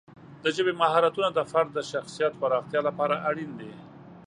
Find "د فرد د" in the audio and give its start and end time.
1.33-1.79